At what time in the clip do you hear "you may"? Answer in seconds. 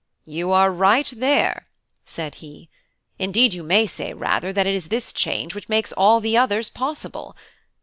3.53-3.85